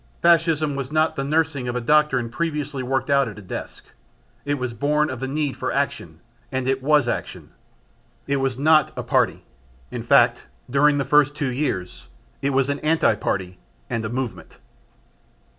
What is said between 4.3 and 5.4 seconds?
it was born of the